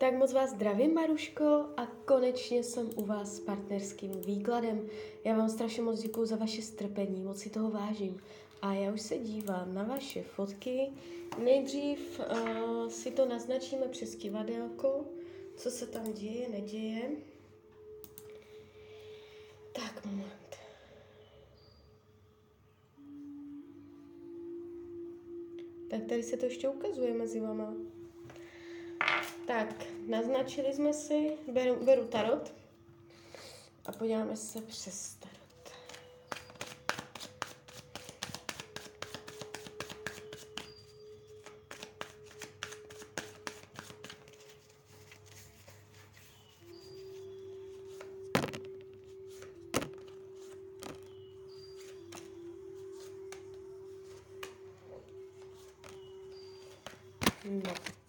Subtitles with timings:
[0.00, 1.44] Tak moc vás zdravím, Maruško,
[1.76, 4.88] a konečně jsem u vás s partnerským výkladem.
[5.24, 8.20] Já vám strašně moc děkuji za vaše strpení, moc si toho vážím.
[8.62, 10.92] A já už se dívám na vaše fotky.
[11.38, 15.04] Nejdřív uh, si to naznačíme přes kivadelko,
[15.56, 17.10] co se tam děje, neděje.
[19.72, 20.56] Tak, moment.
[25.90, 27.74] Tak tady se to ještě ukazuje mezi vama.
[29.50, 32.54] Tak, naznačili jsme si, beru, beru tarot
[33.86, 35.72] a podíváme se přes tarot.
[57.44, 57.99] No.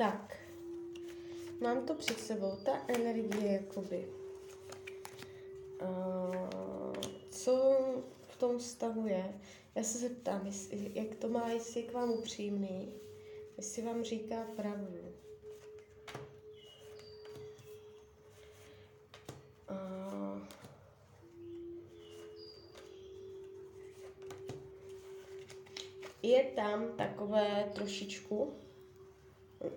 [0.00, 0.36] Tak,
[1.60, 4.08] mám to před sebou, ta energie jakoby.
[5.82, 6.92] Uh,
[7.30, 7.76] co
[8.28, 9.40] v tom vztahu je?
[9.74, 12.94] Já se zeptám, jestli, jak to má, jestli je k vám upřímný,
[13.56, 15.14] jestli vám říká pravdu.
[19.70, 20.42] Uh,
[26.22, 28.52] je tam takové trošičku,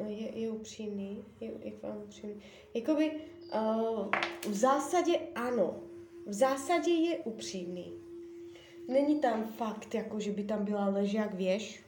[0.07, 2.41] je, je upřímný, je, je k vám upřímný.
[2.73, 4.07] Jakoby uh,
[4.41, 5.79] v zásadě ano,
[6.25, 7.93] v zásadě je upřímný.
[8.87, 11.83] Není tam fakt, jako že by tam byla ležák věž,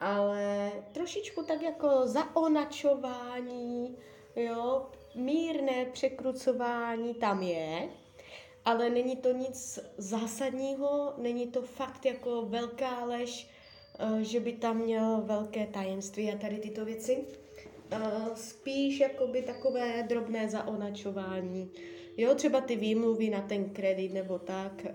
[0.00, 3.96] ale trošičku tak jako zaonačování,
[4.36, 7.88] jo, mírné překrucování tam je,
[8.64, 13.53] ale není to nic zásadního, není to fakt jako velká lež, Eh,
[14.20, 17.24] že by tam měl velké tajemství a tady tyto věci.
[17.90, 18.00] Eh,
[18.34, 21.70] spíš jakoby takové drobné zaonačování.
[22.16, 24.86] Jo, třeba ty výmluvy na ten kredit nebo tak.
[24.86, 24.94] Eh,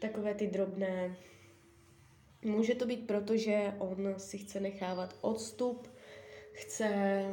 [0.00, 1.16] takové ty drobné.
[2.44, 5.88] Může to být proto, že on si chce nechávat odstup,
[6.52, 7.24] chce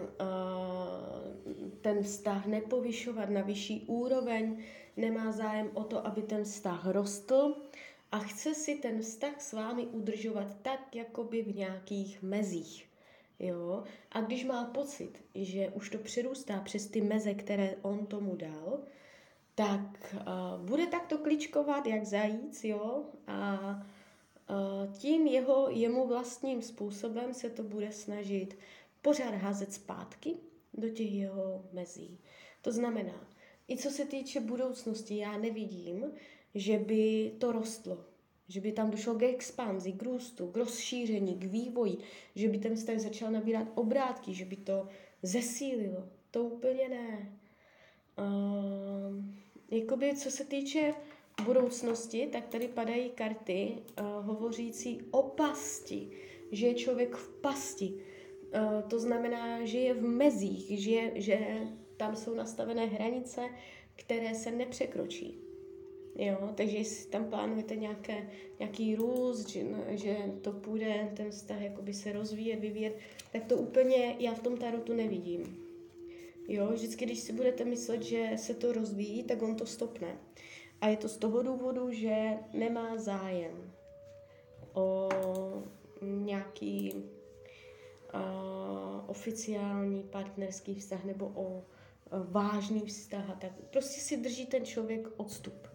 [1.81, 4.63] ten vztah nepovyšovat na vyšší úroveň,
[4.97, 7.55] nemá zájem o to, aby ten vztah rostl,
[8.15, 12.89] a chce si ten vztah s vámi udržovat tak, jakoby v nějakých mezích.
[13.39, 13.83] Jo?
[14.11, 18.79] A když má pocit, že už to přerůstá přes ty meze, které on tomu dal,
[19.55, 23.03] tak uh, bude takto kličkovat jak zajíc, jo?
[23.27, 23.59] A
[24.49, 28.57] uh, tím jeho, jemu vlastním způsobem se to bude snažit
[29.01, 30.35] pořád házet zpátky
[30.73, 32.19] do těch jeho mezí.
[32.61, 33.27] To znamená,
[33.69, 36.05] i co se týče budoucnosti, já nevidím,
[36.55, 38.05] že by to rostlo,
[38.47, 41.97] že by tam došlo k expanzi, k růstu, k rozšíření, k vývoji,
[42.35, 44.87] že by ten vztah začal nabírat obrátky, že by to
[45.23, 46.09] zesílilo.
[46.31, 47.39] To úplně ne.
[48.17, 49.25] Uh,
[49.71, 50.93] jakoby co se týče
[51.43, 56.09] budoucnosti, tak tady padají karty uh, hovořící o pasti,
[56.51, 57.93] že je člověk v pasti.
[57.93, 61.59] Uh, to znamená, že je v mezích, že, že
[61.97, 63.41] tam jsou nastavené hranice,
[63.95, 65.45] které se nepřekročí.
[66.17, 71.93] Jo, takže jestli tam plánujete nějaké, nějaký růst, že, že to půjde, ten vztah jakoby
[71.93, 72.97] se rozvíjet, vyvíjet,
[73.31, 75.57] tak to úplně já v tom tarotu nevidím.
[76.47, 80.17] Jo, vždycky, když si budete myslet, že se to rozvíjí, tak on to stopne.
[80.81, 83.73] A je to z toho důvodu, že nemá zájem
[84.73, 85.09] o
[86.01, 88.19] nějaký uh,
[89.07, 91.63] oficiální partnerský vztah nebo o uh,
[92.31, 93.39] vážný vztah.
[93.39, 95.74] Tak prostě si drží ten člověk odstup.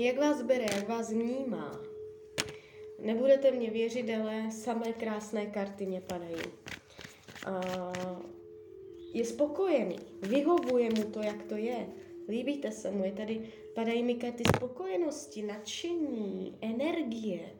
[0.00, 1.80] Jak vás bere, jak vás vnímá.
[3.02, 6.42] Nebudete mě věřit, ale samé krásné karty mě padají.
[7.48, 8.22] Uh,
[9.14, 11.86] je spokojený, vyhovuje mu to, jak to je.
[12.28, 17.50] Líbíte se mu, je tady, padají mi karty spokojenosti, nadšení, energie,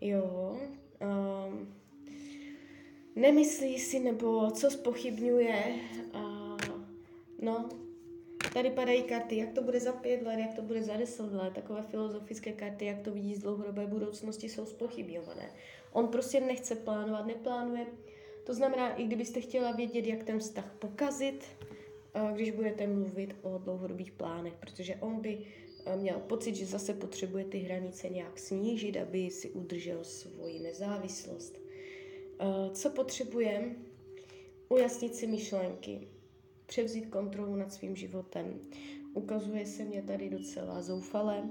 [0.00, 0.58] jo.
[1.02, 1.54] Uh,
[3.16, 5.74] nemyslí si, nebo co spochybňuje,
[6.14, 6.56] uh,
[7.42, 7.68] no,
[8.54, 11.54] Tady padají karty, jak to bude za pět let, jak to bude za deset let,
[11.54, 15.52] takové filozofické karty, jak to vidí z dlouhodobé budoucnosti, jsou spochybňované.
[15.92, 17.86] On prostě nechce plánovat, neplánuje.
[18.44, 21.44] To znamená, i kdybyste chtěla vědět, jak ten vztah pokazit,
[22.34, 25.38] když budete mluvit o dlouhodobých plánech, protože on by
[25.96, 31.60] měl pocit, že zase potřebuje ty hranice nějak snížit, aby si udržel svoji nezávislost.
[32.72, 33.76] Co potřebujeme?
[34.68, 36.08] Ujasnit si myšlenky
[36.72, 38.60] převzít kontrolu nad svým životem.
[39.14, 41.42] Ukazuje se mě tady docela zoufalé.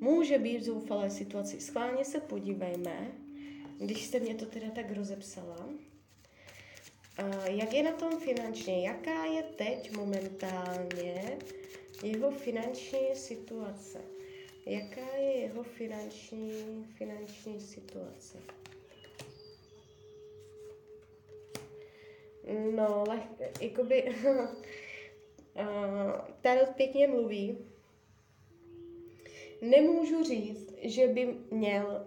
[0.00, 1.60] Může být v zoufalé situaci.
[1.60, 3.12] Schválně se podívejme,
[3.78, 5.68] když jste mě to teda tak rozepsala.
[7.44, 8.86] Jak je na tom finančně?
[8.86, 11.38] Jaká je teď momentálně
[12.02, 14.00] jeho finanční situace?
[14.66, 16.52] Jaká je jeho finanční,
[16.94, 18.38] finanční situace?
[22.46, 23.28] No, leh,
[23.60, 24.46] jakoby, uh,
[26.40, 27.58] Tarot pěkně mluví.
[29.62, 32.06] Nemůžu říct, že by měl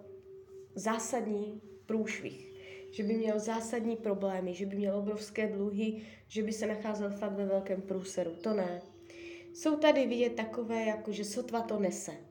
[0.76, 2.54] zásadní průšvih,
[2.92, 7.34] že by měl zásadní problémy, že by měl obrovské dluhy, že by se nacházel fakt
[7.34, 8.36] ve velkém průseru.
[8.36, 8.82] To ne.
[9.54, 12.29] Jsou tady vidět takové, jako že sotva to nese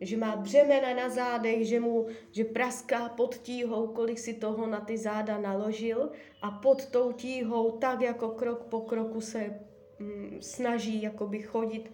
[0.00, 4.80] že má břemena na zádech, že mu, že praská pod tíhou, kolik si toho na
[4.80, 6.10] ty záda naložil
[6.42, 9.60] a pod tou tíhou tak jako krok po kroku se
[9.98, 11.92] mm, snaží jakoby chodit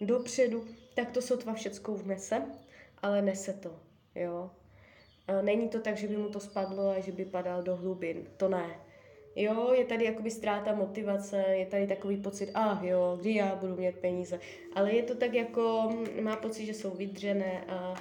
[0.00, 0.64] dopředu,
[0.94, 2.42] tak to sotva všeckou vnese,
[3.02, 3.76] ale nese to,
[4.14, 4.50] jo.
[5.42, 8.48] Není to tak, že by mu to spadlo a že by padal do hlubin, to
[8.48, 8.80] ne.
[9.40, 13.76] Jo, je tady jakoby ztráta motivace, je tady takový pocit, ah jo, kdy já budu
[13.76, 14.40] mít peníze.
[14.74, 17.94] Ale je to tak jako, mm, má pocit, že jsou vydřené a,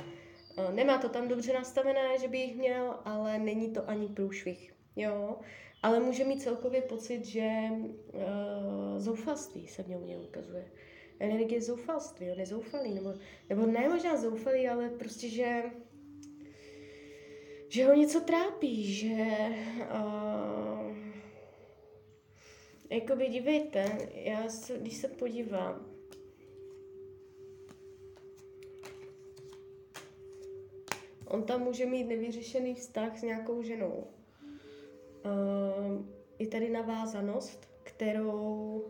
[0.58, 4.74] a nemá to tam dobře nastavené, že by jich měl, ale není to ani průšvih.
[4.96, 5.38] Jo,
[5.84, 8.22] ale může mít celkově pocit, že uh,
[8.98, 10.66] zoufalství se v něm ukazuje.
[11.20, 13.14] Energie zoufalství, on je zoufalý, nebo,
[13.50, 15.64] nebo ne možná zoufalý, ale prostě, že
[17.70, 19.16] že ho něco trápí, že
[19.94, 20.77] uh,
[22.90, 25.86] Jakoby dívejte, já se, když se podívám,
[31.28, 34.08] on tam může mít nevyřešený vztah s nějakou ženou.
[35.26, 36.06] Uh,
[36.40, 38.86] je tady navázanost, kterou,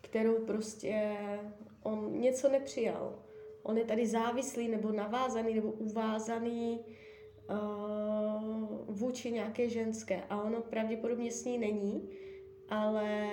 [0.00, 1.16] kterou prostě
[1.82, 3.22] on něco nepřijal.
[3.62, 6.80] On je tady závislý nebo navázaný nebo uvázaný
[7.50, 12.08] uh, vůči nějaké ženské a ono pravděpodobně s ní není
[12.68, 13.28] ale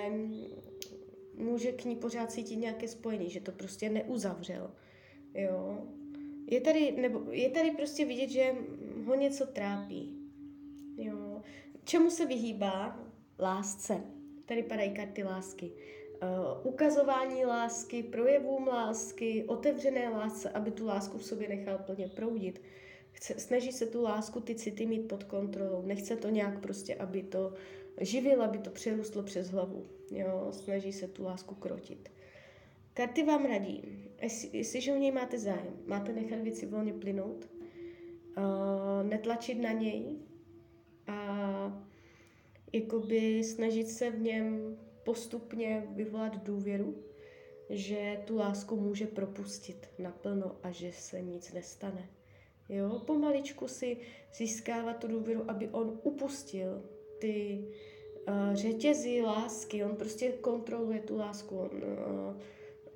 [1.34, 4.70] může k ní pořád cítit nějaké spojení, že to prostě neuzavřel.
[5.34, 5.78] Jo.
[6.46, 8.54] Je tady, nebo je tady prostě vidět, že
[9.04, 10.18] ho něco trápí.
[10.96, 11.42] Jo.
[11.84, 13.00] Čemu se vyhýbá?
[13.38, 14.00] Lásce.
[14.44, 15.72] Tady padají karty lásky.
[16.22, 22.62] Uh, ukazování lásky, projevům lásky, otevřené lásce, aby tu lásku v sobě nechal plně proudit.
[23.12, 25.82] Chce, snaží se tu lásku, ty city mít pod kontrolou.
[25.82, 27.52] Nechce to nějak prostě, aby to
[28.00, 29.86] živil, aby to přerůstlo přes hlavu.
[30.10, 32.08] Jo, snaží se tu lásku krotit.
[32.94, 33.82] Karty vám radí,
[34.22, 37.48] jestli, jestliže o něj máte zájem, máte nechat věci volně plynout,
[38.36, 40.16] uh, netlačit na něj
[41.06, 41.82] a
[42.72, 47.04] jakoby snažit se v něm postupně vyvolat důvěru,
[47.70, 52.08] že tu lásku může propustit naplno a že se nic nestane.
[52.68, 53.96] Jo, pomaličku si
[54.34, 56.82] získávat tu důvěru, aby on upustil
[57.18, 57.64] ty
[58.28, 62.40] uh, řetězy lásky, on prostě kontroluje tu lásku, on uh,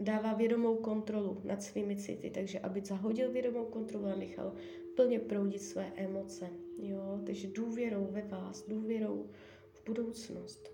[0.01, 4.55] dává vědomou kontrolu nad svými city, takže aby zahodil vědomou kontrolu a nechal
[4.97, 6.49] plně proudit své emoce.
[6.83, 7.21] Jo?
[7.27, 9.27] Takže důvěrou ve vás, důvěrou
[9.73, 10.71] v budoucnost.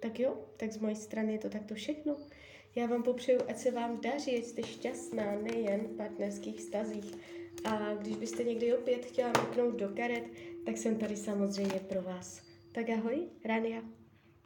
[0.00, 2.16] Tak jo, tak z mojej strany je to takto všechno.
[2.74, 7.14] Já vám popřeju, ať se vám daří, ať jste šťastná nejen v partnerských stazích.
[7.64, 10.24] A když byste někdy opět chtěla mrknout do karet,
[10.66, 12.45] tak jsem tady samozřejmě pro vás.
[12.76, 13.80] Tak ahoj, Rania.